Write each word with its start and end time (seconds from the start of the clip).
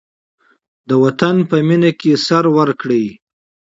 د 0.87 0.91
وطن 1.03 1.35
په 1.49 1.57
مینه 1.67 1.91
کې 1.99 2.11
سر 2.25 2.43
ورکړئ. 2.57 3.05